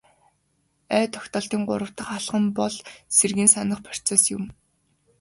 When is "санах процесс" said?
3.55-4.23